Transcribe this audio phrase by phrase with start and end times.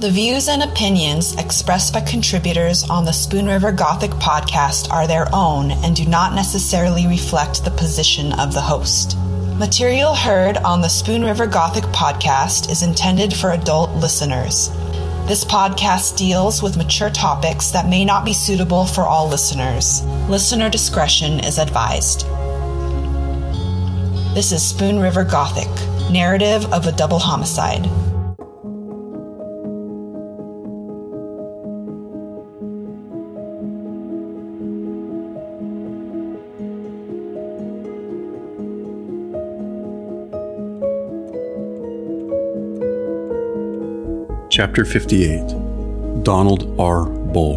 [0.00, 5.28] The views and opinions expressed by contributors on the Spoon River Gothic podcast are their
[5.30, 9.18] own and do not necessarily reflect the position of the host.
[9.58, 14.70] Material heard on the Spoon River Gothic podcast is intended for adult listeners.
[15.28, 20.02] This podcast deals with mature topics that may not be suitable for all listeners.
[20.30, 22.22] Listener discretion is advised.
[24.34, 25.68] This is Spoon River Gothic,
[26.10, 27.86] narrative of a double homicide.
[44.60, 47.06] Chapter 58 Donald R.
[47.06, 47.56] Bull.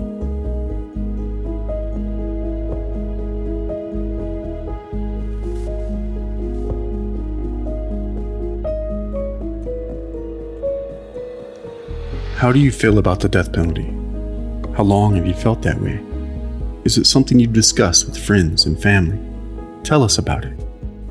[12.37, 13.83] How do you feel about the death penalty?
[14.77, 16.01] How long have you felt that way?
[16.85, 19.19] Is it something you discuss with friends and family?
[19.83, 20.57] Tell us about it.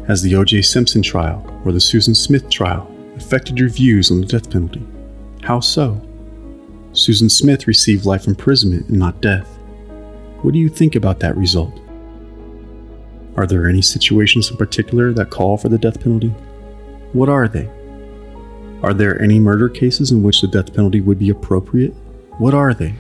[0.06, 0.62] Has the O.J.
[0.62, 4.86] Simpson trial or the Susan Smith trial affected your views on the death penalty?
[5.42, 6.00] How so?
[6.92, 9.48] Susan Smith received life imprisonment and not death.
[10.42, 11.80] What do you think about that result?
[13.36, 16.28] Are there any situations in particular that call for the death penalty?
[17.12, 17.68] What are they?
[18.82, 21.94] Are there any murder cases in which the death penalty would be appropriate?
[22.38, 22.94] What are they?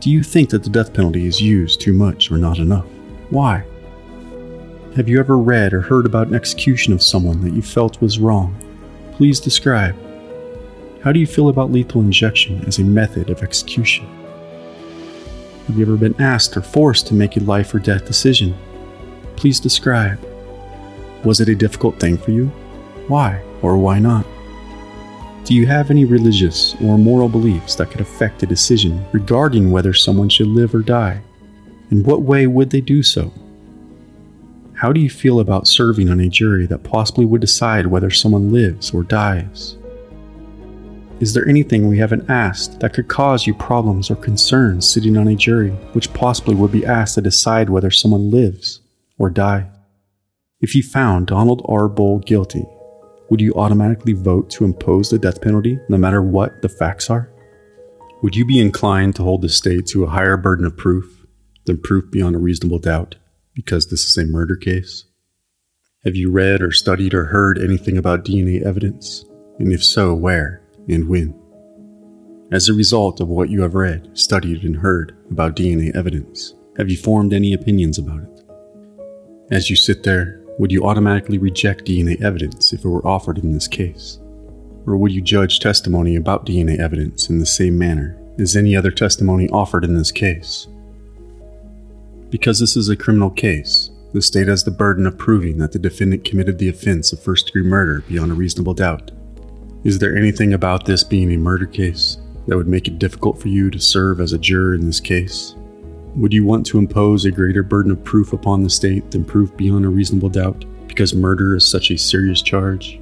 [0.00, 2.86] Do you think that the death penalty is used too much or not enough?
[3.30, 3.64] Why?
[4.96, 8.18] Have you ever read or heard about an execution of someone that you felt was
[8.18, 8.56] wrong?
[9.12, 9.96] Please describe.
[11.06, 14.08] How do you feel about lethal injection as a method of execution?
[15.68, 18.56] Have you ever been asked or forced to make a life or death decision?
[19.36, 20.18] Please describe.
[21.22, 22.46] Was it a difficult thing for you?
[23.06, 24.26] Why or why not?
[25.44, 29.92] Do you have any religious or moral beliefs that could affect a decision regarding whether
[29.92, 31.22] someone should live or die?
[31.92, 33.32] In what way would they do so?
[34.74, 38.50] How do you feel about serving on a jury that possibly would decide whether someone
[38.50, 39.76] lives or dies?
[41.18, 45.28] Is there anything we haven't asked that could cause you problems or concerns sitting on
[45.28, 48.82] a jury which possibly would be asked to decide whether someone lives
[49.18, 49.64] or dies?
[50.60, 51.88] If you found Donald R.
[51.88, 52.66] Bull guilty,
[53.30, 57.30] would you automatically vote to impose the death penalty no matter what the facts are?
[58.22, 61.26] Would you be inclined to hold the state to a higher burden of proof
[61.64, 63.16] than proof beyond a reasonable doubt
[63.54, 65.04] because this is a murder case?
[66.04, 69.24] Have you read or studied or heard anything about DNA evidence?
[69.58, 70.65] And if so, where?
[70.88, 71.34] And when.
[72.52, 76.90] As a result of what you have read, studied, and heard about DNA evidence, have
[76.90, 78.44] you formed any opinions about it?
[79.50, 83.52] As you sit there, would you automatically reject DNA evidence if it were offered in
[83.52, 84.18] this case?
[84.86, 88.90] Or would you judge testimony about DNA evidence in the same manner as any other
[88.90, 90.68] testimony offered in this case?
[92.30, 95.78] Because this is a criminal case, the state has the burden of proving that the
[95.78, 99.10] defendant committed the offense of first degree murder beyond a reasonable doubt.
[99.86, 102.16] Is there anything about this being a murder case
[102.48, 105.54] that would make it difficult for you to serve as a juror in this case?
[106.16, 109.56] Would you want to impose a greater burden of proof upon the state than proof
[109.56, 112.98] beyond a reasonable doubt because murder is such a serious charge?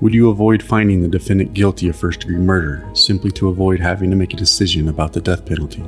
[0.00, 4.10] Would you avoid finding the defendant guilty of first degree murder simply to avoid having
[4.10, 5.84] to make a decision about the death penalty?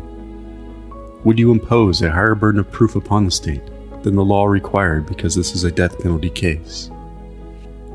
[1.24, 3.64] Would you impose a higher burden of proof upon the state
[4.04, 6.92] than the law required because this is a death penalty case?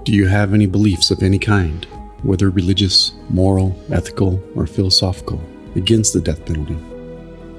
[0.03, 1.86] Do you have any beliefs of any kind,
[2.24, 5.41] whether religious, moral, ethical, or philosophical,
[5.78, 6.74] against the death penalty?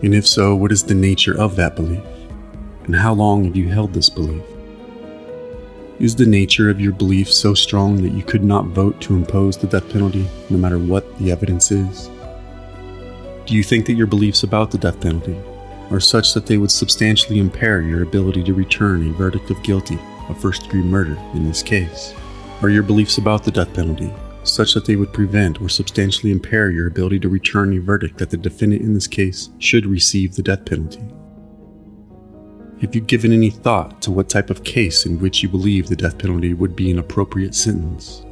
[0.02, 2.04] And if so, what is the nature of that belief?
[2.84, 4.42] And how long have you held this belief?
[5.98, 9.56] Is the nature of your belief so strong that you could not vote to impose
[9.56, 12.10] the death penalty no matter what the evidence is?
[13.46, 15.40] Do you think that your beliefs about the death penalty
[15.90, 19.98] are such that they would substantially impair your ability to return a verdict of guilty
[20.28, 22.12] of first degree murder in this case?
[22.64, 24.10] Are your beliefs about the death penalty
[24.42, 28.30] such that they would prevent or substantially impair your ability to return a verdict that
[28.30, 31.04] the defendant in this case should receive the death penalty?
[32.80, 35.94] Have you given any thought to what type of case in which you believe the
[35.94, 38.24] death penalty would be an appropriate sentence?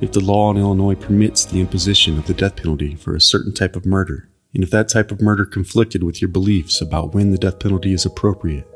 [0.00, 3.52] If the law in Illinois permits the imposition of the death penalty for a certain
[3.52, 7.32] type of murder, and if that type of murder conflicted with your beliefs about when
[7.32, 8.69] the death penalty is appropriate,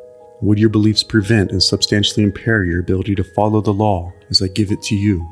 [0.44, 4.48] would your beliefs prevent and substantially impair your ability to follow the law as I
[4.48, 5.26] give it to you?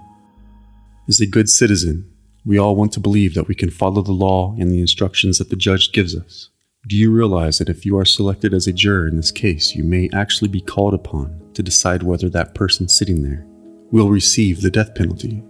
[1.06, 2.10] As a good citizen,
[2.46, 5.50] we all want to believe that we can follow the law and the instructions that
[5.50, 6.48] the judge gives us.
[6.88, 9.84] Do you realize that if you are selected as a juror in this case, you
[9.84, 13.46] may actually be called upon to decide whether that person sitting there
[13.90, 15.42] will receive the death penalty?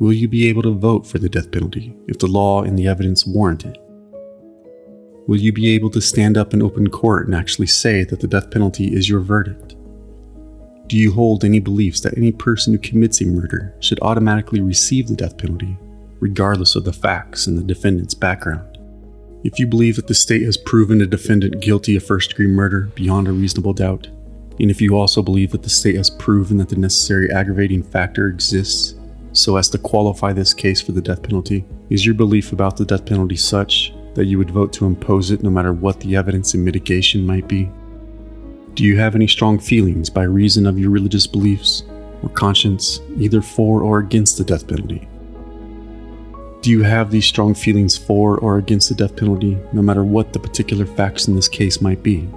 [0.00, 2.88] Will you be able to vote for the death penalty if the law and the
[2.88, 3.78] evidence warrant it?
[5.30, 8.26] Will you be able to stand up in open court and actually say that the
[8.26, 9.76] death penalty is your verdict?
[10.88, 15.06] Do you hold any beliefs that any person who commits a murder should automatically receive
[15.06, 15.76] the death penalty,
[16.18, 18.76] regardless of the facts and the defendant's background?
[19.44, 22.90] If you believe that the state has proven a defendant guilty of first degree murder
[22.96, 24.08] beyond a reasonable doubt,
[24.58, 28.26] and if you also believe that the state has proven that the necessary aggravating factor
[28.26, 28.96] exists
[29.32, 32.84] so as to qualify this case for the death penalty, is your belief about the
[32.84, 36.54] death penalty such that you would vote to impose it no matter what the evidence
[36.54, 37.70] and mitigation might be?
[38.74, 41.82] Do you have any strong feelings by reason of your religious beliefs
[42.22, 45.08] or conscience, either for or against the death penalty?
[46.62, 50.32] Do you have these strong feelings for or against the death penalty, no matter what
[50.32, 52.28] the particular facts in this case might be?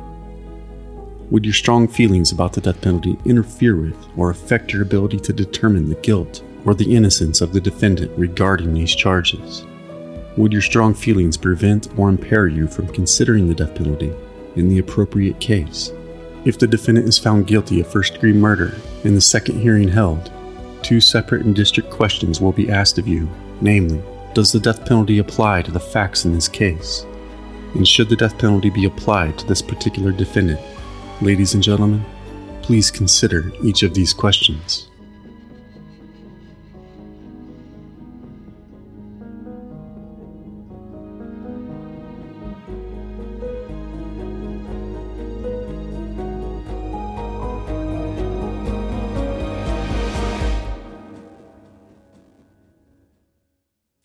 [1.30, 5.34] Would your strong feelings about the death penalty interfere with or affect your ability to
[5.34, 9.66] determine the guilt or the innocence of the defendant regarding these charges?
[10.36, 14.12] Would your strong feelings prevent or impair you from considering the death penalty
[14.56, 15.92] in the appropriate case?
[16.44, 20.32] If the defendant is found guilty of first degree murder in the second hearing held,
[20.82, 23.30] two separate and distinct questions will be asked of you
[23.62, 24.02] namely,
[24.34, 27.06] does the death penalty apply to the facts in this case?
[27.76, 30.60] And should the death penalty be applied to this particular defendant?
[31.22, 32.04] Ladies and gentlemen,
[32.62, 34.90] please consider each of these questions.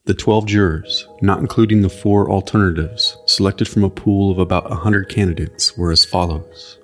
[0.09, 5.11] The 12 jurors, not including the four alternatives selected from a pool of about 100
[5.11, 6.79] candidates, were as follows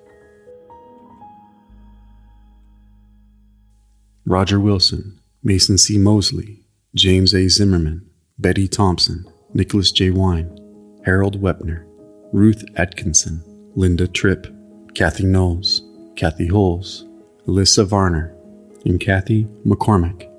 [4.27, 5.97] Roger Wilson, Mason C.
[5.97, 7.49] Mosley, James A.
[7.49, 8.07] Zimmerman,
[8.39, 9.25] Betty Thompson,
[9.55, 10.11] Nicholas J.
[10.11, 10.55] Wine,
[11.07, 11.87] Harold Wepner,
[12.31, 13.43] Ruth Atkinson,
[13.75, 14.47] Linda Tripp,
[14.93, 15.81] Kathy Knowles,
[16.15, 17.07] Kathy Holes,
[17.47, 18.37] Alyssa Varner,
[18.85, 20.31] and Kathy McCormick.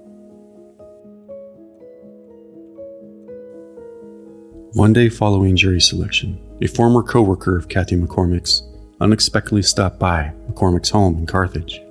[4.75, 8.61] One day following jury selection, a former co-worker of Kathy McCormick's
[8.99, 11.81] unexpectedly stopped by McCormick's home in Carthage.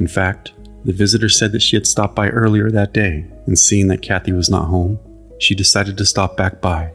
[0.00, 0.52] In fact,
[0.84, 4.32] the visitor said that she had stopped by earlier that day, and seeing that Kathy
[4.32, 4.98] was not home,
[5.40, 6.92] she decided to stop back by.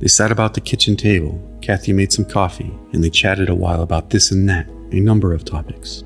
[0.00, 3.82] They sat about the kitchen table, Kathy made some coffee, and they chatted a while
[3.82, 6.00] about this and that, a number of topics.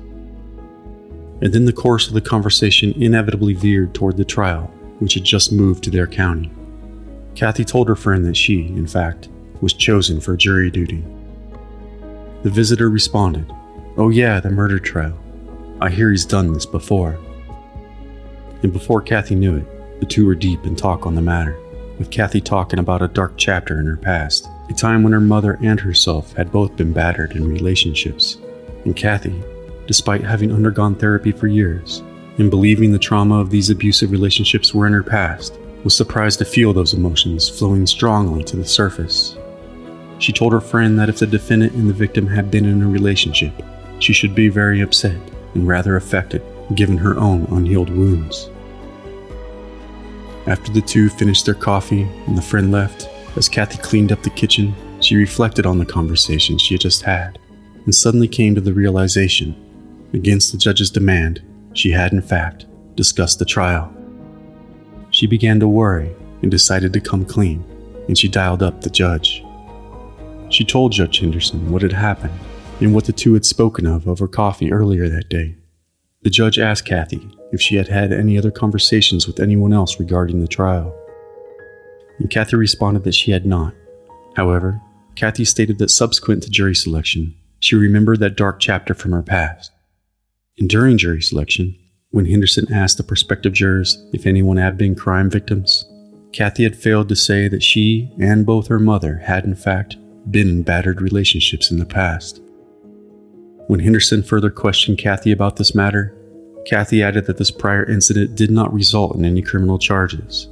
[1.41, 5.51] And then the course of the conversation inevitably veered toward the trial, which had just
[5.51, 6.51] moved to their county.
[7.35, 9.29] Kathy told her friend that she, in fact,
[9.61, 11.03] was chosen for jury duty.
[12.43, 13.51] The visitor responded,
[13.97, 15.17] Oh, yeah, the murder trial.
[15.79, 17.17] I hear he's done this before.
[18.61, 21.57] And before Kathy knew it, the two were deep in talk on the matter,
[21.97, 25.59] with Kathy talking about a dark chapter in her past, a time when her mother
[25.61, 28.37] and herself had both been battered in relationships.
[28.85, 29.41] And Kathy,
[29.87, 32.03] despite having undergone therapy for years,
[32.37, 36.45] and believing the trauma of these abusive relationships were in her past, was surprised to
[36.45, 39.37] feel those emotions flowing strongly to the surface.
[40.19, 42.87] She told her friend that if the defendant and the victim had been in a
[42.87, 43.53] relationship,
[43.99, 45.17] she should be very upset
[45.53, 46.41] and rather affected
[46.75, 48.49] given her own unhealed wounds.
[50.47, 54.29] After the two finished their coffee and the friend left, as Kathy cleaned up the
[54.29, 57.39] kitchen, she reflected on the conversation she had just had
[57.85, 59.55] and suddenly came to the realization,
[60.13, 61.41] against the judge's demand,
[61.73, 62.65] she had in fact
[62.95, 63.93] discussed the trial.
[65.13, 67.63] She began to worry and decided to come clean,
[68.07, 69.43] and she dialed up the judge.
[70.49, 72.33] She told Judge Henderson what had happened
[72.81, 75.55] and what the two had spoken of over coffee earlier that day.
[76.23, 80.39] The judge asked Kathy if she had had any other conversations with anyone else regarding
[80.39, 80.95] the trial.
[82.17, 83.75] And Kathy responded that she had not.
[84.35, 84.81] However,
[85.15, 89.71] Kathy stated that subsequent to jury selection, she remembered that dark chapter from her past.
[90.57, 91.77] And during jury selection,
[92.13, 95.83] when Henderson asked the prospective jurors if anyone had been crime victims,
[96.31, 99.95] Kathy had failed to say that she and both her mother had, in fact,
[100.29, 102.39] been in battered relationships in the past.
[103.65, 106.15] When Henderson further questioned Kathy about this matter,
[106.67, 110.47] Kathy added that this prior incident did not result in any criminal charges.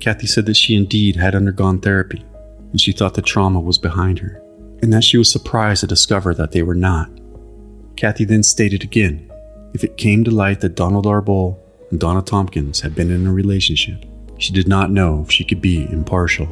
[0.00, 2.24] Kathy said that she indeed had undergone therapy,
[2.70, 4.42] and she thought the trauma was behind her,
[4.80, 7.10] and that she was surprised to discover that they were not.
[7.96, 9.30] Kathy then stated again
[9.76, 11.20] if it came to light that Donald R.
[11.20, 14.06] Bull and Donna Tompkins had been in a relationship,
[14.38, 16.46] she did not know if she could be impartial.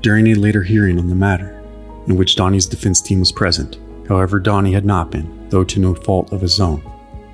[0.00, 1.60] During a later hearing on the matter,
[2.06, 5.96] in which Donnie's defense team was present, however, Donnie had not been, though to no
[5.96, 6.80] fault of his own.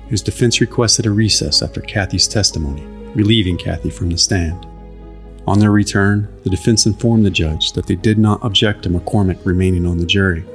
[0.09, 2.83] His defense requested a recess after Kathy's testimony,
[3.13, 4.65] relieving Kathy from the stand.
[5.47, 9.45] On their return, the defense informed the judge that they did not object to McCormick
[9.45, 10.45] remaining on the jury.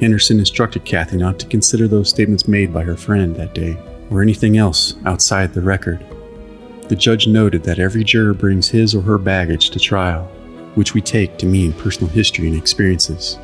[0.00, 3.76] Henderson instructed Kathy not to consider those statements made by her friend that day
[4.10, 6.04] or anything else outside the record.
[6.88, 10.24] The judge noted that every juror brings his or her baggage to trial,
[10.74, 13.38] which we take to mean personal history and experiences,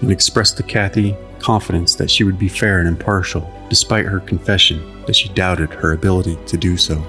[0.00, 5.04] and expressed to Kathy confidence that she would be fair and impartial, despite her confession
[5.06, 7.04] that she doubted her ability to do so.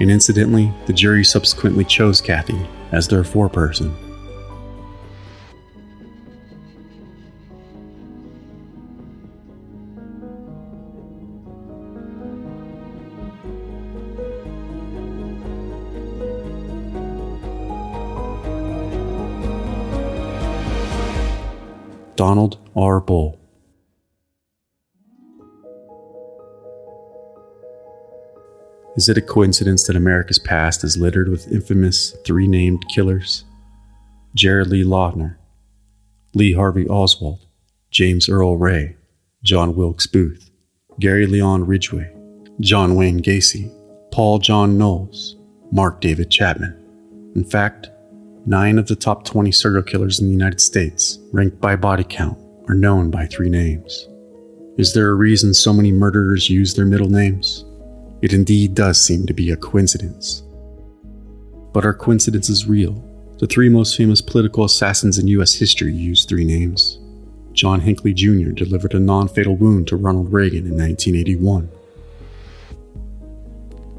[0.00, 3.92] And incidentally, the jury subsequently chose Kathy as their foreperson.
[22.18, 22.98] Donald R.
[22.98, 23.38] Bull.
[28.96, 33.44] Is it a coincidence that America's past is littered with infamous three named killers?
[34.34, 35.36] Jared Lee Loughner,
[36.34, 37.46] Lee Harvey Oswald,
[37.92, 38.96] James Earl Ray,
[39.44, 40.50] John Wilkes Booth,
[40.98, 42.12] Gary Leon Ridgway,
[42.58, 43.72] John Wayne Gacy,
[44.10, 45.36] Paul John Knowles,
[45.70, 46.74] Mark David Chapman.
[47.36, 47.90] In fact,
[48.48, 52.38] Nine of the top 20 serial killers in the United States, ranked by body count,
[52.66, 54.08] are known by three names.
[54.78, 57.66] Is there a reason so many murderers use their middle names?
[58.22, 60.44] It indeed does seem to be a coincidence.
[61.74, 62.94] But are coincidences real?
[63.38, 65.52] The three most famous political assassins in U.S.
[65.52, 66.98] history use three names.
[67.52, 68.52] John Hinckley Jr.
[68.52, 71.68] delivered a non fatal wound to Ronald Reagan in 1981.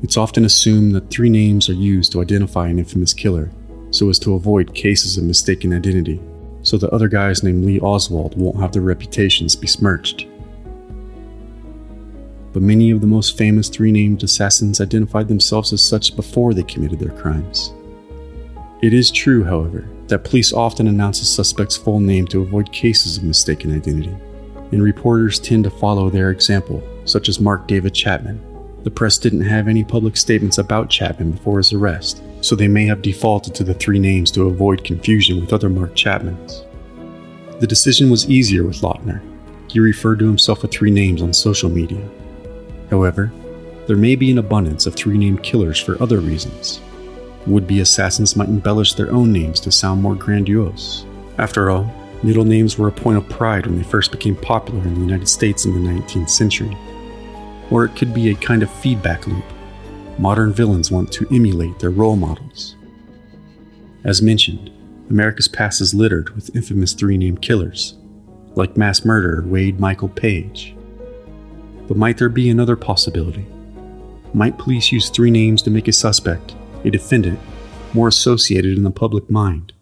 [0.01, 3.51] It's often assumed that three names are used to identify an infamous killer,
[3.91, 6.19] so as to avoid cases of mistaken identity,
[6.61, 10.27] so that other guys named Lee Oswald won't have their reputations besmirched.
[12.51, 16.63] But many of the most famous three named assassins identified themselves as such before they
[16.63, 17.73] committed their crimes.
[18.81, 23.17] It is true, however, that police often announce a suspect's full name to avoid cases
[23.17, 24.15] of mistaken identity,
[24.71, 28.41] and reporters tend to follow their example, such as Mark David Chapman.
[28.83, 32.85] The press didn't have any public statements about Chapman before his arrest, so they may
[32.85, 36.65] have defaulted to the three names to avoid confusion with other Mark Chapmans.
[37.59, 39.21] The decision was easier with Loughner.
[39.69, 42.07] He referred to himself with three names on social media.
[42.89, 43.31] However,
[43.87, 46.79] there may be an abundance of three name killers for other reasons.
[47.47, 51.05] Would be assassins might embellish their own names to sound more grandiose.
[51.37, 51.91] After all,
[52.23, 55.27] middle names were a point of pride when they first became popular in the United
[55.27, 56.77] States in the 19th century.
[57.71, 59.43] Or it could be a kind of feedback loop
[60.19, 62.75] modern villains want to emulate their role models.
[64.03, 64.69] As mentioned,
[65.09, 67.97] America's past is littered with infamous three named killers,
[68.55, 70.75] like mass murderer Wade Michael Page.
[71.87, 73.47] But might there be another possibility?
[74.33, 77.39] Might police use three names to make a suspect, a defendant,
[77.93, 79.73] more associated in the public mind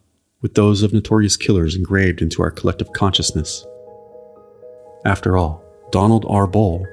[0.41, 3.65] with those of notorious killers engraved into our collective consciousness?
[5.03, 6.45] After all, Donald R.
[6.45, 6.85] Bull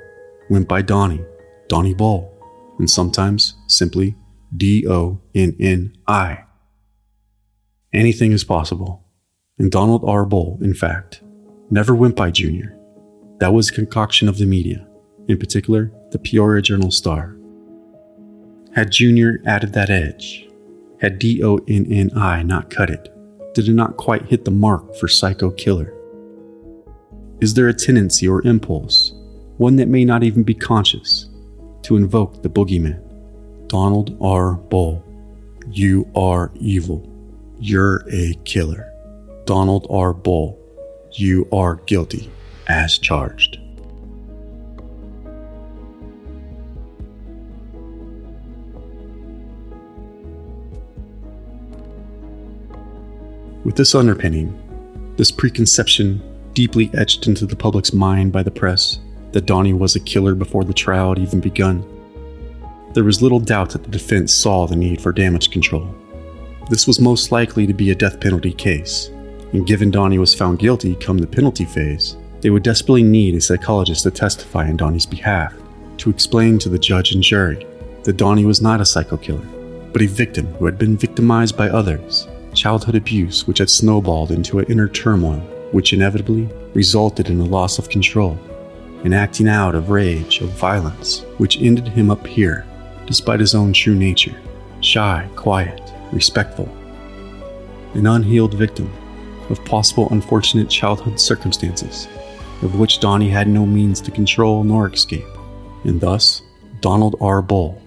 [0.48, 1.24] went by Donnie,
[1.68, 2.33] Donnie Bull
[2.78, 4.16] and sometimes simply
[4.56, 6.44] D O N N I.
[7.92, 9.04] Anything is possible.
[9.58, 10.24] And Donald R.
[10.24, 11.22] Bull, in fact,
[11.70, 12.76] never went by Junior.
[13.38, 14.86] That was a concoction of the media,
[15.28, 17.36] in particular, the Peoria Journal Star.
[18.74, 20.48] Had Junior added that edge,
[21.00, 23.08] had D O N N I not cut it,
[23.54, 25.94] did it not quite hit the mark for psycho killer?
[27.40, 29.12] Is there a tendency or impulse,
[29.58, 31.28] one that may not even be conscious,
[31.84, 33.00] to invoke the boogeyman.
[33.68, 34.54] Donald R.
[34.54, 35.02] Bull,
[35.70, 37.08] you are evil.
[37.60, 38.90] You're a killer.
[39.46, 40.12] Donald R.
[40.12, 40.58] Bull,
[41.12, 42.30] you are guilty,
[42.68, 43.58] as charged.
[53.64, 54.60] With this underpinning,
[55.16, 56.22] this preconception
[56.52, 58.98] deeply etched into the public's mind by the press,
[59.34, 61.84] that Donnie was a killer before the trial had even begun.
[62.92, 65.92] There was little doubt that the defense saw the need for damage control.
[66.70, 69.08] This was most likely to be a death penalty case,
[69.52, 73.40] and given Donnie was found guilty come the penalty phase, they would desperately need a
[73.40, 75.52] psychologist to testify in Donnie's behalf,
[75.98, 77.66] to explain to the judge and jury
[78.04, 79.44] that Donnie was not a psycho killer,
[79.92, 84.60] but a victim who had been victimized by others, childhood abuse which had snowballed into
[84.60, 85.40] an inner turmoil,
[85.72, 88.38] which inevitably resulted in a loss of control
[89.04, 92.66] an acting out of rage, of violence, which ended him up here,
[93.06, 94.34] despite his own true nature
[94.80, 95.80] shy, quiet,
[96.12, 96.68] respectful.
[97.94, 98.92] an unhealed victim
[99.50, 102.08] of possible unfortunate childhood circumstances,
[102.62, 105.24] of which Donnie had no means to control nor escape,
[105.84, 106.42] and thus
[106.80, 107.40] Donald R.
[107.40, 107.80] Bull,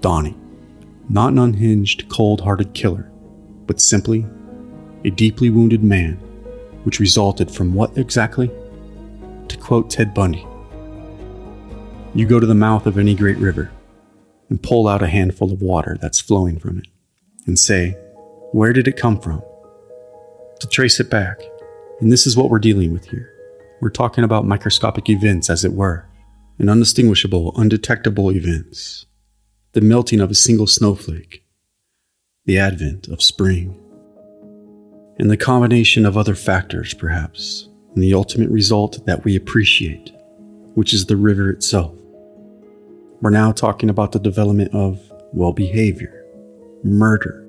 [0.00, 0.36] Donnie,
[1.08, 3.10] not an unhinged, cold hearted killer,
[3.66, 4.24] but simply
[5.04, 6.14] a deeply wounded man,
[6.84, 8.50] which resulted from what exactly?
[9.48, 10.46] To quote Ted Bundy,
[12.14, 13.70] you go to the mouth of any great river
[14.48, 16.86] and pull out a handful of water that's flowing from it
[17.46, 17.96] and say,
[18.52, 19.42] Where did it come from?
[20.60, 21.40] To trace it back.
[22.00, 23.30] And this is what we're dealing with here.
[23.80, 26.06] We're talking about microscopic events, as it were,
[26.58, 29.06] and undistinguishable, undetectable events.
[29.72, 31.44] The melting of a single snowflake,
[32.44, 33.80] the advent of spring,
[35.18, 40.10] and the combination of other factors, perhaps, and the ultimate result that we appreciate,
[40.74, 41.94] which is the river itself.
[43.20, 45.00] We're now talking about the development of,
[45.32, 46.24] well, behavior,
[46.82, 47.40] murder.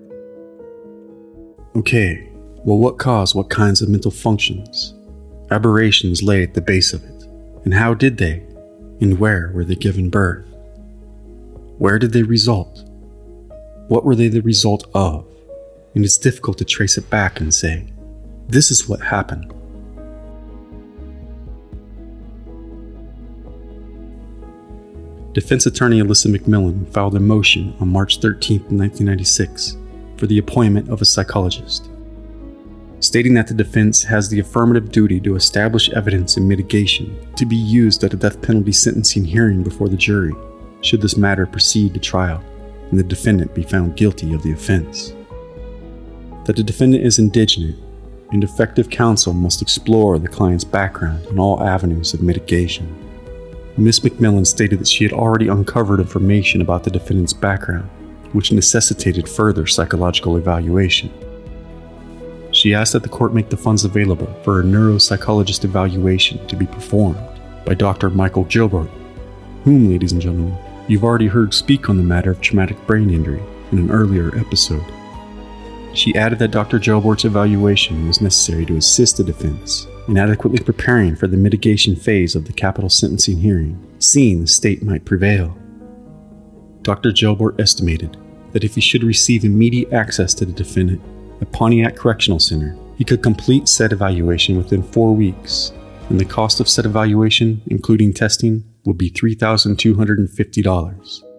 [1.75, 2.29] Okay,
[2.63, 4.93] well, what caused what kinds of mental functions?
[5.51, 7.23] Aberrations lay at the base of it.
[7.65, 8.43] And how did they?
[9.01, 10.45] And where were they given birth?
[11.77, 12.83] Where did they result?
[13.87, 15.27] What were they the result of?
[15.93, 17.85] And it's difficult to trace it back and say,
[18.47, 19.51] this is what happened.
[25.35, 29.75] Defense attorney Alyssa McMillan filed a motion on March 13, 1996,
[30.15, 31.89] for the appointment of a psychologist,
[33.01, 37.57] stating that the defense has the affirmative duty to establish evidence and mitigation to be
[37.57, 40.31] used at a death penalty sentencing hearing before the jury,
[40.79, 42.41] should this matter proceed to trial
[42.89, 45.11] and the defendant be found guilty of the offense.
[46.45, 47.77] That the defendant is indigent
[48.31, 53.04] and effective counsel must explore the client's background and all avenues of mitigation.
[53.77, 57.89] Miss McMillan stated that she had already uncovered information about the defendant's background,
[58.31, 61.11] which necessitated further psychological evaluation.
[62.51, 66.65] She asked that the court make the funds available for a neuropsychologist evaluation to be
[66.65, 67.19] performed
[67.65, 68.09] by Dr.
[68.09, 68.89] Michael Gilbert,
[69.65, 73.43] whom, ladies and gentlemen, you've already heard speak on the matter of traumatic brain injury
[73.73, 74.85] in an earlier episode.
[75.93, 76.79] She added that Dr.
[76.79, 82.45] Gilbert's evaluation was necessary to assist the defense inadequately preparing for the mitigation phase of
[82.45, 85.57] the capital sentencing hearing, seeing the state might prevail.
[86.81, 87.11] Dr.
[87.11, 88.17] Gilbert estimated
[88.51, 91.01] that if he should receive immediate access to the defendant
[91.41, 95.73] at Pontiac Correctional Center, he could complete said evaluation within four weeks,
[96.09, 101.34] and the cost of said evaluation, including testing, would be $3,250.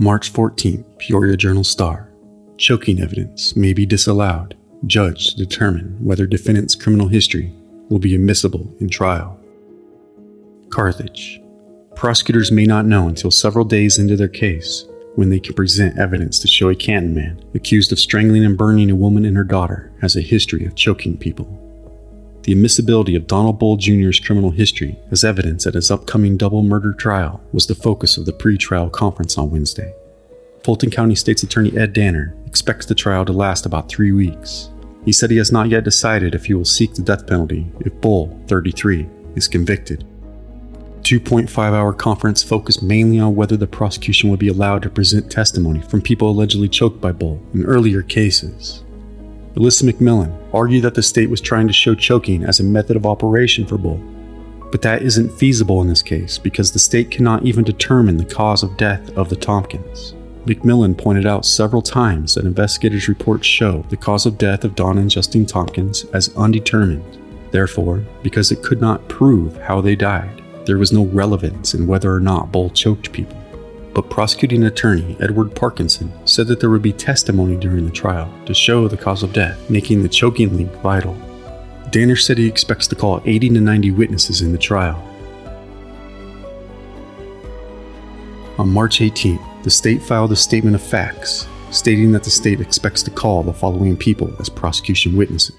[0.00, 2.10] March 14, Peoria Journal Star.
[2.58, 4.56] Choking evidence may be disallowed.
[4.88, 7.54] Judge to determine whether defendant's criminal history
[7.88, 9.38] will be admissible in trial.
[10.70, 11.40] Carthage.
[11.94, 16.40] Prosecutors may not know until several days into their case when they can present evidence
[16.40, 19.92] to show a Canton man accused of strangling and burning a woman and her daughter
[20.00, 21.63] has a history of choking people.
[22.44, 26.92] The admissibility of Donald Bull Jr.'s criminal history as evidence at his upcoming double murder
[26.92, 29.94] trial was the focus of the pre-trial conference on Wednesday.
[30.62, 34.68] Fulton County State's Attorney Ed Danner expects the trial to last about three weeks.
[35.06, 37.98] He said he has not yet decided if he will seek the death penalty if
[38.02, 40.04] Bull, 33, is convicted.
[41.00, 45.80] 2.5 hour conference focused mainly on whether the prosecution would be allowed to present testimony
[45.80, 48.84] from people allegedly choked by Bull in earlier cases.
[49.56, 53.06] Alyssa McMillan argued that the state was trying to show choking as a method of
[53.06, 54.02] operation for Bull.
[54.72, 58.64] But that isn't feasible in this case because the state cannot even determine the cause
[58.64, 60.14] of death of the Tompkins.
[60.46, 65.02] McMillan pointed out several times that investigators' reports show the cause of death of Donna
[65.02, 67.18] and Justine Tompkins as undetermined.
[67.52, 72.12] Therefore, because it could not prove how they died, there was no relevance in whether
[72.12, 73.43] or not Bull choked people
[73.94, 78.52] but prosecuting attorney Edward Parkinson said that there would be testimony during the trial to
[78.52, 81.16] show the cause of death, making the choking link vital.
[81.90, 84.96] Danner said he expects to call 80 to 90 witnesses in the trial.
[88.58, 93.02] On March 18th, the state filed a statement of facts stating that the state expects
[93.02, 95.56] to call the following people as prosecution witnesses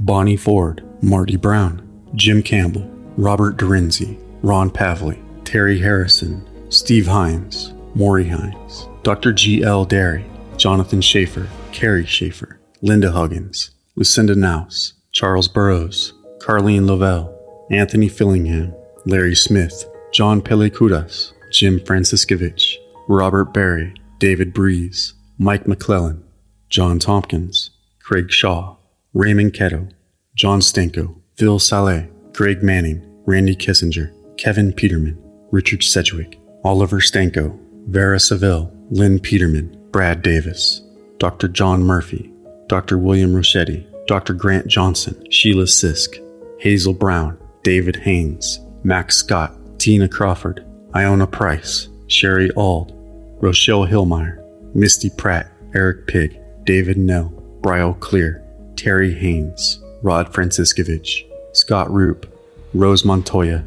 [0.00, 1.82] Bonnie Ford, Marty Brown,
[2.14, 9.32] Jim Campbell, Robert Dorenzi, Ron Pavley, Terry Harrison, Steve Hines, Maury Hines, Dr.
[9.32, 9.62] G.
[9.62, 9.84] L.
[9.84, 10.24] Derry,
[10.56, 17.32] Jonathan Schaefer, Carrie Schaefer, Linda Huggins, Lucinda Naus, Charles Burrows, Carlene Lovell,
[17.70, 18.74] Anthony Fillingham,
[19.06, 22.76] Larry Smith, John Pelikudas, Jim Franciscovich,
[23.08, 26.22] Robert Barry, David Breeze, Mike McClellan,
[26.68, 27.70] John Tompkins,
[28.00, 28.76] Craig Shaw,
[29.14, 29.90] Raymond Ketto,
[30.34, 35.18] John Stanko, Phil Saleh, Greg Manning, Randy Kissinger, Kevin Peterman,
[35.50, 40.82] Richard Sedgwick, Oliver Stanko, Vera Seville, Lynn Peterman, Brad Davis,
[41.18, 41.48] Dr.
[41.48, 42.30] John Murphy,
[42.68, 42.98] Dr.
[42.98, 44.34] William Rochetti, Dr.
[44.34, 46.16] Grant Johnson, Sheila Sisk,
[46.60, 52.92] Hazel Brown, David Haynes, Max Scott, Tina Crawford, Iona Price, Sherry Auld,
[53.40, 54.42] Rochelle Hillmeyer,
[54.74, 57.28] Misty Pratt, Eric Pig, David Nell,
[57.62, 58.44] Brio Clear,
[58.76, 61.22] Terry Haynes, Rod Franciscovich,
[61.52, 62.32] Scott Roop,
[62.74, 63.64] Rose Montoya,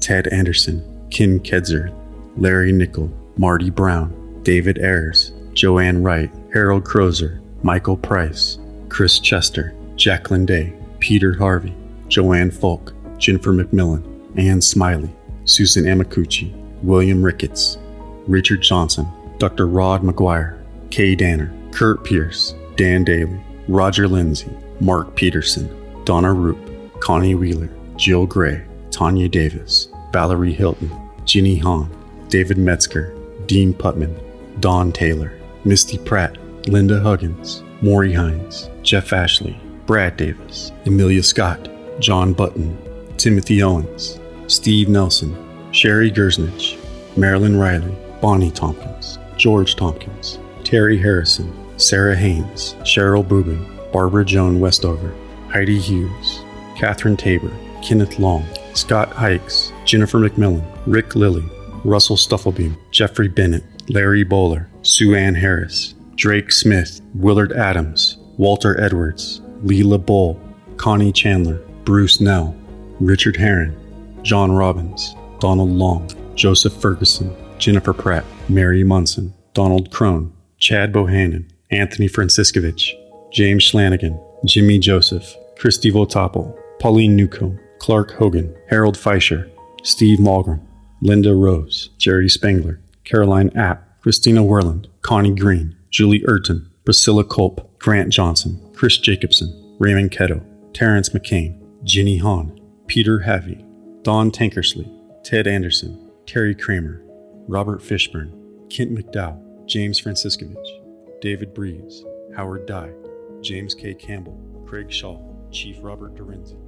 [0.00, 1.92] Ted Anderson, Ken Kedzer,
[2.36, 8.58] Larry Nickel, Marty Brown, David Ayers, Joanne Wright, Harold Crozer, Michael Price,
[8.88, 11.74] Chris Chester, Jacqueline Day, Peter Harvey,
[12.08, 14.04] Joanne Folk, Jennifer McMillan,
[14.38, 15.10] Ann Smiley,
[15.44, 17.78] Susan Amakuchi, William Ricketts,
[18.26, 19.06] Richard Johnson,
[19.38, 19.66] Dr.
[19.66, 20.58] Rod McGuire,
[20.90, 25.68] Kay Danner, Kurt Pierce, Dan Daly, Roger Lindsay, Mark Peterson,
[26.04, 26.58] Donna Roop,
[27.00, 30.90] Connie Wheeler, Jill Gray, Tanya Davis, Valerie Hilton,
[31.24, 31.90] Ginny Hahn,
[32.28, 33.14] David Metzger,
[33.46, 34.14] Dean Putman,
[34.60, 35.32] Don Taylor,
[35.64, 41.68] Misty Pratt, Linda Huggins, Maury Hines, Jeff Ashley, Brad Davis, Amelia Scott,
[42.00, 42.76] John Button,
[43.16, 45.36] Timothy Owens, Steve Nelson,
[45.72, 46.78] Sherry Gersnich,
[47.16, 55.14] Marilyn Riley, Bonnie Tompkins, George Tompkins, Terry Harrison, Sarah Haynes, Cheryl Bubin, Barbara Joan Westover,
[55.48, 56.40] Heidi Hughes,
[56.76, 58.44] Catherine Tabor, Kenneth Long,
[58.74, 61.48] Scott Hikes, Jennifer McMillan, Rick Lilly,
[61.82, 69.40] Russell Stufflebeam, Jeffrey Bennett, Larry Bowler, Sue Ann Harris, Drake Smith, Willard Adams, Walter Edwards,
[69.64, 70.38] Leela Bull,
[70.76, 72.54] Connie Chandler, Bruce Nell,
[73.00, 73.74] Richard Herron,
[74.22, 82.10] John Robbins, Donald Long, Joseph Ferguson, Jennifer Pratt, Mary Munson, Donald Crone, Chad Bohannon, Anthony
[82.10, 82.90] Franciscovich,
[83.32, 89.50] James Schlanigan, Jimmy Joseph, Christy Votapel, Pauline Newcomb, Clark Hogan, Harold Fischer,
[89.82, 90.60] Steve Malgrim,
[91.00, 98.12] Linda Rose, Jerry Spengler, Caroline App, Christina Werland, Connie Green, Julie Urton, Priscilla Culp, Grant
[98.12, 103.64] Johnson, Chris Jacobson, Raymond Ketto, Terrence McCain, Ginny Hahn, Peter Havey,
[104.02, 104.90] Don Tankersley,
[105.24, 107.02] Ted Anderson, Terry Kramer,
[107.46, 108.32] Robert Fishburne,
[108.70, 112.92] Kent McDowell, James Franciscovich, David Breeze, Howard Dye,
[113.40, 113.94] James K.
[113.94, 116.67] Campbell, Craig Shaw, Chief Robert Dorenzi.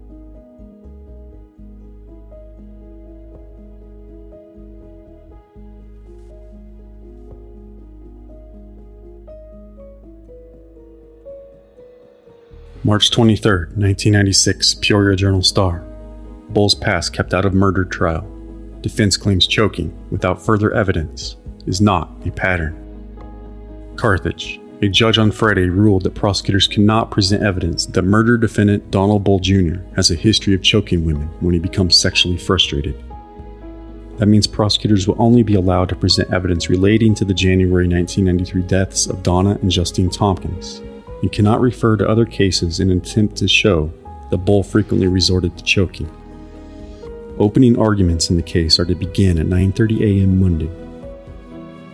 [12.82, 15.80] March 23, 1996, Peoria Journal Star.
[16.48, 18.26] Bulls Pass kept out of murder trial.
[18.80, 22.74] Defense claims choking without further evidence is not a pattern.
[23.96, 24.58] Carthage.
[24.80, 29.40] A judge on Friday ruled that prosecutors cannot present evidence that murder defendant Donald Bull
[29.40, 29.80] Jr.
[29.94, 32.98] has a history of choking women when he becomes sexually frustrated.
[34.16, 38.62] That means prosecutors will only be allowed to present evidence relating to the January 1993
[38.62, 40.80] deaths of Donna and Justine Tompkins,
[41.22, 43.92] and cannot refer to other cases in an attempt to show
[44.30, 46.11] that Bull frequently resorted to choking.
[47.38, 50.40] Opening arguments in the case are to begin at 9:30 a.m.
[50.40, 50.70] Monday.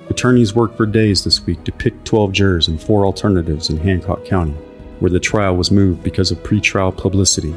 [0.08, 4.24] Attorneys worked for days this week to pick 12 jurors and four alternatives in Hancock
[4.24, 4.54] County,
[5.00, 7.54] where the trial was moved because of pretrial publicity.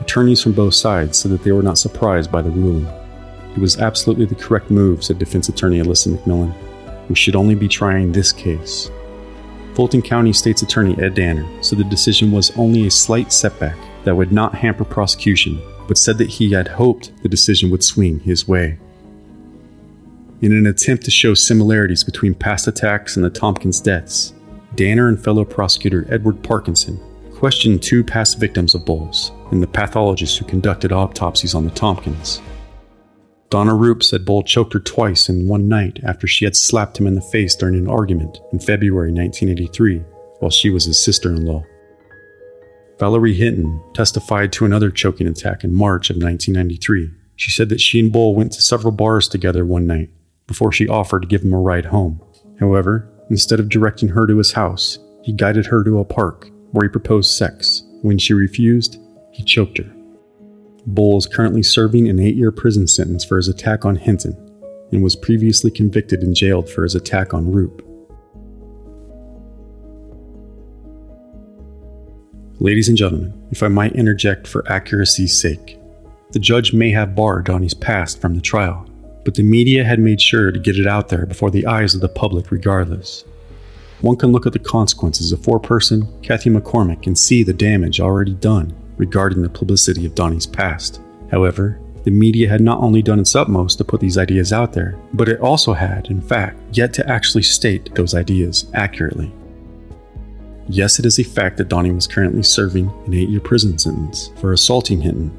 [0.00, 2.86] Attorneys from both sides said that they were not surprised by the ruling.
[3.54, 6.52] It was absolutely the correct move, said defense attorney Alyssa McMillan.
[7.08, 8.90] We should only be trying this case.
[9.74, 14.14] Fulton County State's Attorney Ed Danner said the decision was only a slight setback that
[14.14, 18.46] would not hamper prosecution, but said that he had hoped the decision would swing his
[18.46, 18.78] way.
[20.40, 24.32] In an attempt to show similarities between past attacks and the Tompkins deaths,
[24.76, 27.00] Danner and fellow prosecutor Edward Parkinson
[27.34, 32.40] questioned two past victims of Bull's and the pathologist who conducted autopsies on the Tompkins.
[33.54, 37.06] Donna Roop said Bull choked her twice in one night after she had slapped him
[37.06, 39.98] in the face during an argument in February 1983
[40.40, 41.62] while she was his sister in law.
[42.98, 47.12] Valerie Hinton testified to another choking attack in March of 1993.
[47.36, 50.10] She said that she and Bull went to several bars together one night
[50.48, 52.20] before she offered to give him a ride home.
[52.58, 56.88] However, instead of directing her to his house, he guided her to a park where
[56.88, 57.84] he proposed sex.
[58.02, 58.98] When she refused,
[59.30, 59.93] he choked her.
[60.86, 64.36] Bull is currently serving an eight year prison sentence for his attack on Hinton
[64.92, 67.82] and was previously convicted and jailed for his attack on Roop.
[72.60, 75.78] Ladies and gentlemen, if I might interject for accuracy's sake,
[76.32, 78.88] the judge may have barred Donnie's past from the trial,
[79.24, 82.00] but the media had made sure to get it out there before the eyes of
[82.00, 83.24] the public regardless.
[84.00, 88.00] one can look at the consequences of four foreperson Kathy McCormick and see the damage
[88.00, 91.00] already done regarding the publicity of Donnie's past.
[91.30, 94.98] However, the media had not only done its utmost to put these ideas out there,
[95.14, 99.32] but it also had, in fact, yet to actually state those ideas accurately.
[100.68, 104.30] Yes, it is a fact that Donnie was currently serving an eight year prison sentence
[104.36, 105.36] for assaulting Hinton.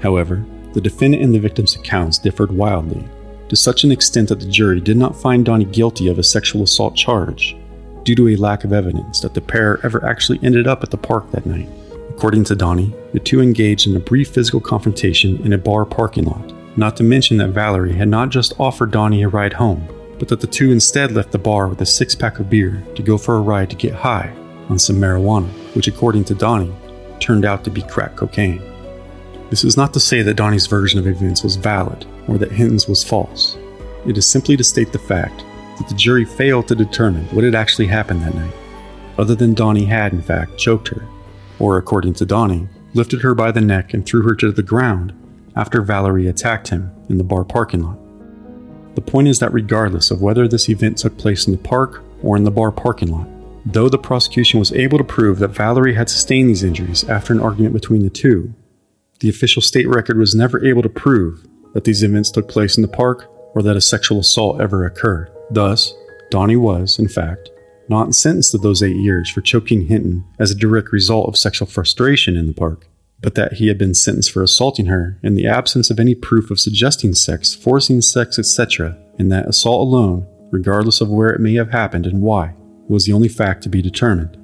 [0.00, 3.04] However, the defendant and the victim's accounts differed wildly,
[3.48, 6.62] to such an extent that the jury did not find Donnie guilty of a sexual
[6.62, 7.56] assault charge,
[8.02, 10.96] due to a lack of evidence that the pair ever actually ended up at the
[10.96, 11.68] park that night.
[12.18, 16.24] According to Donnie, the two engaged in a brief physical confrontation in a bar parking
[16.24, 19.86] lot, not to mention that Valerie had not just offered Donnie a ride home,
[20.18, 23.04] but that the two instead left the bar with a six pack of beer to
[23.04, 24.34] go for a ride to get high
[24.68, 26.74] on some marijuana, which, according to Donnie,
[27.20, 28.62] turned out to be crack cocaine.
[29.48, 32.88] This is not to say that Donnie's version of events was valid or that Hinton's
[32.88, 33.56] was false.
[34.08, 35.44] It is simply to state the fact
[35.78, 38.54] that the jury failed to determine what had actually happened that night,
[39.18, 41.06] other than Donnie had, in fact, choked her
[41.58, 45.12] or according to Donnie, lifted her by the neck and threw her to the ground
[45.56, 47.98] after Valerie attacked him in the bar parking lot.
[48.94, 52.36] The point is that regardless of whether this event took place in the park or
[52.36, 53.28] in the bar parking lot,
[53.66, 57.40] though the prosecution was able to prove that Valerie had sustained these injuries after an
[57.40, 58.54] argument between the two,
[59.20, 62.82] the official state record was never able to prove that these events took place in
[62.82, 65.30] the park or that a sexual assault ever occurred.
[65.50, 65.92] Thus,
[66.30, 67.50] Donnie was, in fact,
[67.88, 71.66] not sentenced to those eight years for choking Hinton as a direct result of sexual
[71.66, 72.86] frustration in the park,
[73.20, 76.50] but that he had been sentenced for assaulting her in the absence of any proof
[76.50, 81.54] of suggesting sex, forcing sex, etc., and that assault alone, regardless of where it may
[81.54, 82.54] have happened and why,
[82.88, 84.36] was the only fact to be determined.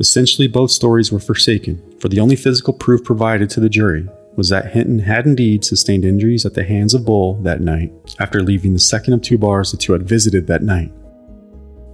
[0.00, 4.50] Essentially, both stories were forsaken, for the only physical proof provided to the jury was
[4.50, 8.72] that Hinton had indeed sustained injuries at the hands of Bull that night after leaving
[8.72, 10.92] the second of two bars the two had visited that night.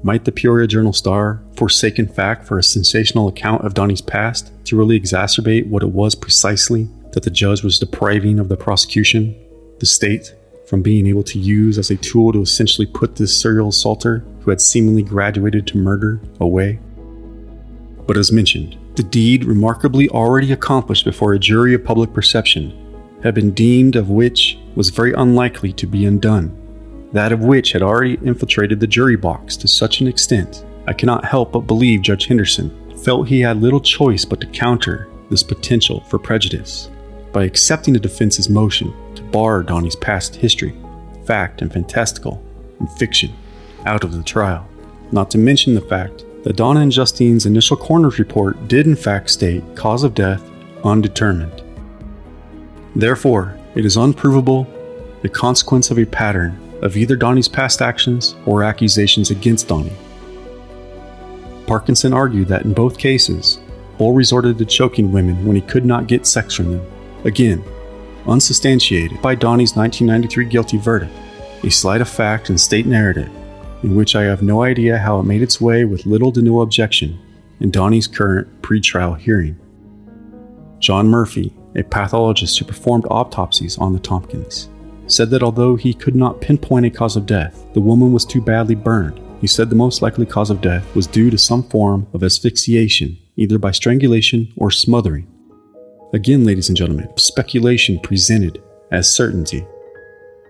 [0.05, 4.77] Might the Peoria Journal Star forsaken fact for a sensational account of Donnie's past to
[4.77, 9.35] really exacerbate what it was precisely that the judge was depriving of the prosecution,
[9.79, 10.35] the state,
[10.67, 14.51] from being able to use as a tool to essentially put this serial assaulter who
[14.51, 16.79] had seemingly graduated to murder away?
[18.07, 22.79] But as mentioned, the deed remarkably already accomplished before a jury of public perception
[23.23, 26.61] had been deemed of which was very unlikely to be undone
[27.15, 31.25] that of which had already infiltrated the jury box to such an extent, I cannot
[31.25, 32.71] help but believe Judge Henderson
[33.05, 36.91] felt he had little choice but to counter this potential for prejudice
[37.33, 40.77] by accepting the defense's motion to bar Donnie's past history,
[41.25, 42.45] fact and fantastical,
[42.81, 43.33] and fiction
[43.87, 44.69] out of the trial.
[45.13, 49.31] Not to mention the fact that Donna and Justine's initial coroner's report did in fact
[49.31, 50.43] state cause of death
[50.83, 51.63] undetermined.
[52.97, 54.67] Therefore, it is unprovable
[55.23, 59.93] the consequence of a pattern of either Donnie's past actions or accusations against Donnie.
[61.67, 63.59] Parkinson argued that in both cases,
[63.99, 66.87] Bull resorted to choking women when he could not get sex from them.
[67.25, 67.65] Again,
[68.27, 71.13] unsubstantiated by Donnie's 1993 guilty verdict,
[71.63, 73.31] a sleight of fact and state narrative,
[73.83, 76.61] in which I have no idea how it made its way with little to no
[76.61, 77.19] objection
[77.61, 79.59] in Donnie's current pretrial hearing.
[80.81, 84.69] John Murphy, a pathologist who performed autopsies on the Tompkins,
[85.07, 88.41] said that although he could not pinpoint a cause of death, the woman was too
[88.41, 89.21] badly burned.
[89.41, 93.19] He said the most likely cause of death was due to some form of asphyxiation,
[93.37, 95.27] either by strangulation or smothering.
[96.13, 99.67] Again, ladies and gentlemen, speculation presented as certainty.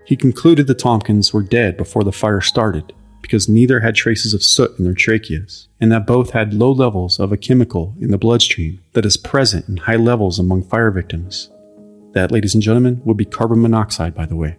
[0.05, 4.43] He concluded the Tompkins were dead before the fire started because neither had traces of
[4.43, 8.19] soot in their tracheas, and that both had low levels of a chemical in the
[8.19, 11.49] bloodstream that is present in high levels among fire victims.
[12.15, 14.57] That, ladies and gentlemen, would be carbon monoxide, by the way.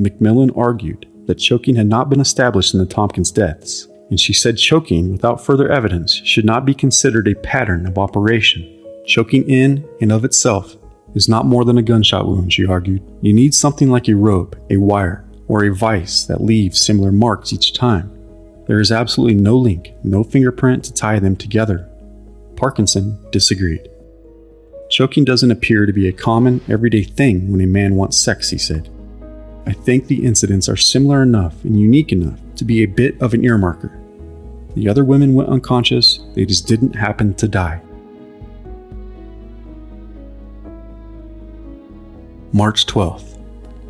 [0.00, 4.56] McMillan argued that choking had not been established in the Tompkins deaths, and she said
[4.56, 8.72] choking without further evidence should not be considered a pattern of operation.
[9.06, 10.76] Choking in and of itself
[11.14, 13.02] is not more than a gunshot wound, she argued.
[13.20, 17.52] You need something like a rope, a wire, or a vise that leaves similar marks
[17.52, 18.10] each time.
[18.66, 21.86] There is absolutely no link, no fingerprint to tie them together.
[22.56, 23.90] Parkinson disagreed.
[24.96, 28.56] Choking doesn't appear to be a common, everyday thing when a man wants sex, he
[28.56, 28.88] said.
[29.66, 33.34] I think the incidents are similar enough and unique enough to be a bit of
[33.34, 33.92] an earmarker.
[34.74, 37.82] The other women went unconscious, they just didn't happen to die.
[42.54, 43.38] March 12th.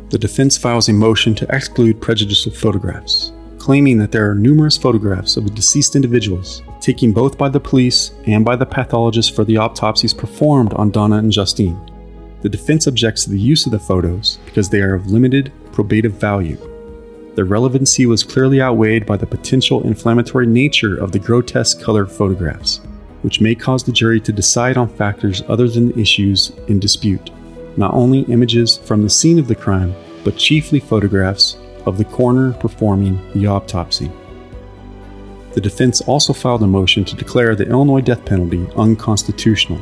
[0.09, 3.31] The defense files a motion to exclude prejudicial photographs,
[3.67, 8.11] claiming that there are numerous photographs of the deceased individuals taken both by the police
[8.25, 11.77] and by the pathologist for the autopsies performed on Donna and Justine.
[12.43, 16.13] The defense objects to the use of the photos because they are of limited probative
[16.13, 16.55] value.
[17.35, 22.79] the relevancy was clearly outweighed by the potential inflammatory nature of the grotesque colored photographs,
[23.21, 27.31] which may cause the jury to decide on factors other than the issues in dispute,
[27.75, 32.53] not only images from the scene of the crime, but chiefly photographs of the coroner
[32.53, 34.11] performing the autopsy.
[35.53, 39.81] The defense also filed a motion to declare the Illinois death penalty unconstitutional,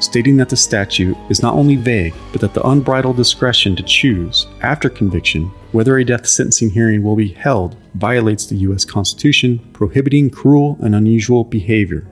[0.00, 4.48] stating that the statute is not only vague, but that the unbridled discretion to choose,
[4.62, 8.84] after conviction, whether a death sentencing hearing will be held violates the U.S.
[8.84, 12.08] Constitution, prohibiting cruel and unusual behavior.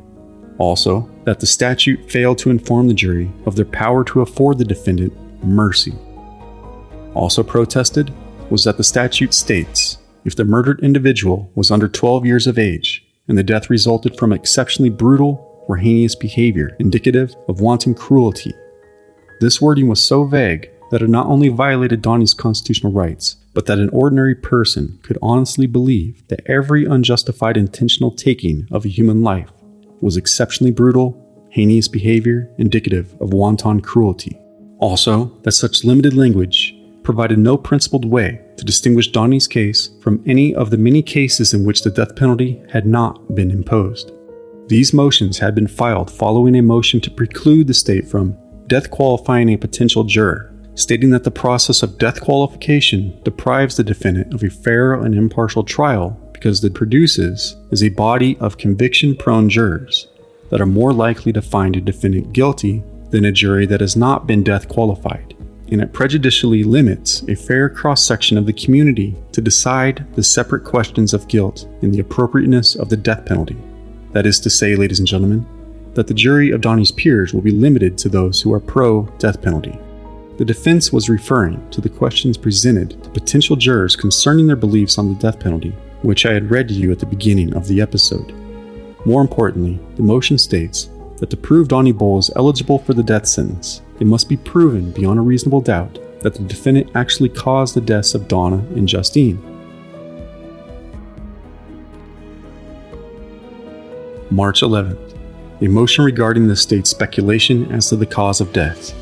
[0.58, 4.64] Also, that the statute failed to inform the jury of their power to afford the
[4.64, 5.94] defendant mercy.
[7.14, 8.12] Also protested
[8.50, 13.06] was that the statute states if the murdered individual was under 12 years of age
[13.28, 18.52] and the death resulted from exceptionally brutal or heinous behavior indicative of wanton cruelty.
[19.40, 23.78] This wording was so vague that it not only violated Donnie's constitutional rights, but that
[23.78, 29.50] an ordinary person could honestly believe that every unjustified intentional taking of a human life
[30.00, 34.36] was exceptionally brutal, heinous behavior indicative of wanton cruelty.
[34.78, 40.54] Also, that such limited language provided no principled way to distinguish Donnie's case from any
[40.54, 44.12] of the many cases in which the death penalty had not been imposed.
[44.68, 48.36] These motions had been filed following a motion to preclude the state from
[48.66, 54.32] death qualifying a potential juror, stating that the process of death qualification deprives the defendant
[54.32, 59.48] of a fair and impartial trial because it produces is a body of conviction prone
[59.48, 60.06] jurors
[60.50, 64.26] that are more likely to find a defendant guilty than a jury that has not
[64.26, 65.34] been death qualified
[65.70, 70.64] and it prejudicially limits a fair cross section of the community to decide the separate
[70.64, 73.56] questions of guilt and the appropriateness of the death penalty.
[74.12, 75.46] That is to say, ladies and gentlemen,
[75.94, 79.40] that the jury of Donnie's peers will be limited to those who are pro death
[79.42, 79.78] penalty.
[80.38, 85.12] The defense was referring to the questions presented to potential jurors concerning their beliefs on
[85.12, 88.32] the death penalty, which I had read to you at the beginning of the episode.
[89.04, 93.26] More importantly, the motion states that to prove Donnie Bull is eligible for the death
[93.26, 97.80] sentence, it must be proven beyond a reasonable doubt that the defendant actually caused the
[97.80, 99.38] deaths of Donna and Justine.
[104.30, 105.16] March 11th.
[105.62, 108.94] A motion regarding the state's speculation as to the cause of death.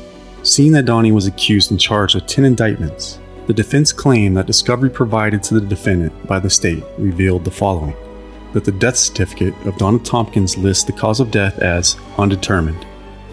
[0.43, 4.89] Seeing that Donnie was accused and charged with 10 indictments, the defense claimed that discovery
[4.89, 7.95] provided to the defendant by the state revealed the following
[8.53, 12.85] that the death certificate of Donna Tompkins lists the cause of death as undetermined,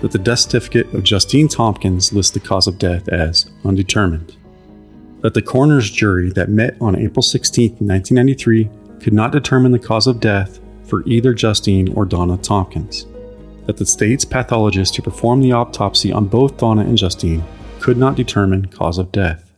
[0.06, 4.36] that the death certificate of Justine Tompkins lists the cause of death as undetermined,
[5.22, 10.06] that the coroner's jury that met on April 16, 1993, could not determine the cause
[10.06, 13.04] of death for either Justine or Donna Tompkins,
[13.66, 17.42] that the state's pathologist who performed the autopsy on both Donna and Justine
[17.80, 19.50] could not determine cause of death,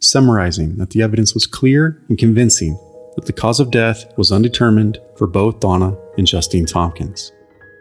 [0.00, 2.78] summarizing that the evidence was clear and convincing
[3.16, 7.30] that the cause of death was undetermined for both Donna and Justine Tompkins,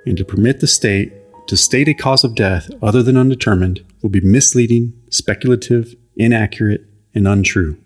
[0.06, 1.13] and to permit the state
[1.51, 7.27] to state a cause of death other than undetermined will be misleading, speculative, inaccurate, and
[7.27, 7.77] untrue.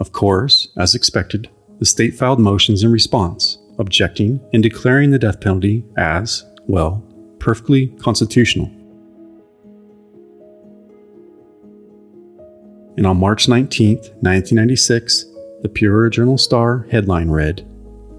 [0.00, 5.40] Of course, as expected, the state filed motions in response, objecting and declaring the death
[5.40, 7.00] penalty as, well,
[7.38, 8.66] perfectly constitutional.
[12.96, 15.26] And on March 19, 1996,
[15.62, 17.64] the Peoria Journal Star headline read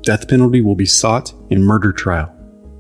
[0.02, 2.34] Death penalty will be sought in murder trial.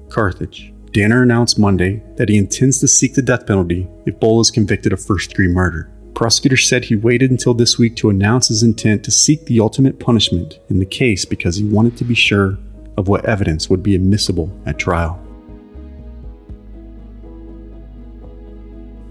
[0.07, 0.73] Carthage.
[0.97, 4.91] Danner announced Monday that he intends to seek the death penalty if Bull is convicted
[4.91, 5.91] of first degree murder.
[6.15, 9.99] Prosecutors said he waited until this week to announce his intent to seek the ultimate
[9.99, 12.57] punishment in the case because he wanted to be sure
[12.97, 15.23] of what evidence would be admissible at trial.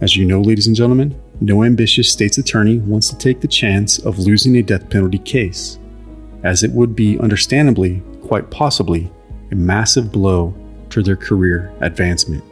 [0.01, 4.01] As you know, ladies and gentlemen, no ambitious state's attorney wants to take the chance
[4.01, 5.79] of losing a death penalty case,
[6.43, 9.09] as it would be, understandably, quite possibly,
[9.53, 10.53] a massive blow
[10.91, 12.45] to their career advancement.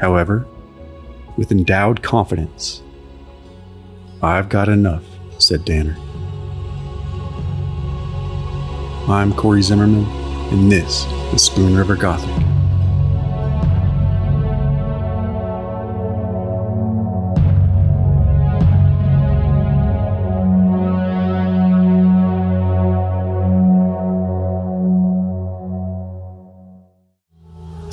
[0.00, 0.46] However,
[1.36, 2.82] with endowed confidence,
[4.22, 5.04] I've got enough,
[5.38, 5.96] said Danner.
[9.08, 10.04] I'm Corey Zimmerman,
[10.52, 12.55] and this is Spoon River Gothic.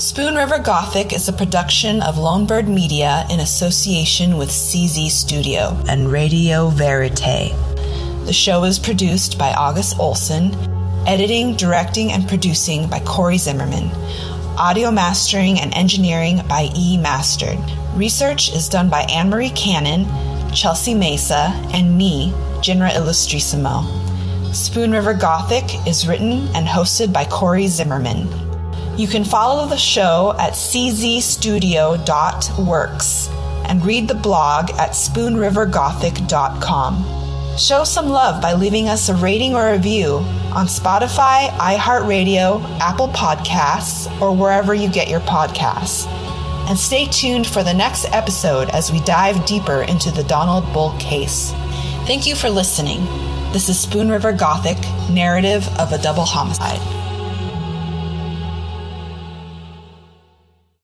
[0.04, 6.12] Spoon River Gothic is a production of Lonebird Media in association with CZ Studio and
[6.12, 7.56] Radio Verite.
[8.26, 10.54] The show is produced by August Olson,
[11.08, 13.90] editing, directing, and producing by Corey Zimmerman,
[14.58, 17.58] audio mastering and engineering by E Mastered.
[17.96, 20.06] Research is done by Anne Marie Cannon,
[20.52, 23.86] Chelsea Mesa, and me, Jinra Illustrissimo.
[24.54, 28.53] Spoon River Gothic is written and hosted by Corey Zimmerman.
[28.96, 33.30] You can follow the show at czstudio.works
[33.66, 37.58] and read the blog at spoonrivergothic.com.
[37.58, 40.18] Show some love by leaving us a rating or a review
[40.54, 46.06] on Spotify, iHeartRadio, Apple Podcasts, or wherever you get your podcasts.
[46.70, 50.96] And stay tuned for the next episode as we dive deeper into the Donald Bull
[51.00, 51.52] case.
[52.06, 53.04] Thank you for listening.
[53.54, 54.78] This is Spoon River Gothic,
[55.10, 57.03] narrative of a double homicide.